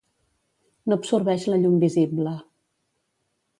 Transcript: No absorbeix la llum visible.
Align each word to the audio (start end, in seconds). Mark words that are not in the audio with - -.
No 0.91 0.97
absorbeix 1.01 1.45
la 1.53 1.61
llum 1.65 1.77
visible. 1.85 2.35